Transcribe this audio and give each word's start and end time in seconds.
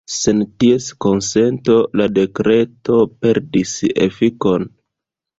Sen 0.11 0.39
ties 0.61 0.85
konsento 1.05 1.75
la 2.01 2.07
dekreto 2.15 2.97
perdis 3.25 3.75
efikon. 4.07 4.65